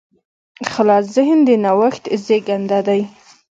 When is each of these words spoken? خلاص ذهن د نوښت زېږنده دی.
خلاص 0.71 1.05
ذهن 1.15 1.39
د 1.47 1.49
نوښت 1.63 2.03
زېږنده 2.25 2.79
دی. 2.87 3.01